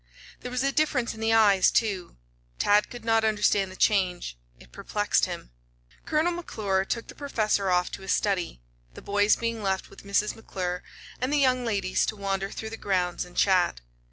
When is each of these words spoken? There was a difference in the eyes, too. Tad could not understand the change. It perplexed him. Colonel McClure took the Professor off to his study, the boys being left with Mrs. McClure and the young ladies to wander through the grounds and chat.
There 0.39 0.49
was 0.49 0.63
a 0.63 0.71
difference 0.71 1.13
in 1.13 1.19
the 1.19 1.31
eyes, 1.33 1.69
too. 1.69 2.17
Tad 2.57 2.89
could 2.89 3.05
not 3.05 3.23
understand 3.23 3.71
the 3.71 3.75
change. 3.75 4.35
It 4.59 4.71
perplexed 4.71 5.25
him. 5.25 5.51
Colonel 6.07 6.31
McClure 6.31 6.85
took 6.85 7.05
the 7.07 7.13
Professor 7.13 7.69
off 7.69 7.91
to 7.91 8.01
his 8.01 8.11
study, 8.11 8.63
the 8.95 9.03
boys 9.03 9.35
being 9.35 9.61
left 9.61 9.91
with 9.91 10.01
Mrs. 10.01 10.35
McClure 10.35 10.81
and 11.21 11.31
the 11.31 11.37
young 11.37 11.65
ladies 11.65 12.07
to 12.07 12.15
wander 12.15 12.49
through 12.49 12.71
the 12.71 12.77
grounds 12.77 13.25
and 13.25 13.37
chat. 13.37 13.81